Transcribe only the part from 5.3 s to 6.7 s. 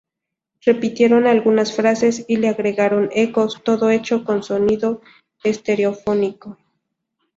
estereofónico.